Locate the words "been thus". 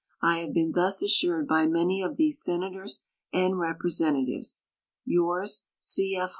0.51-1.03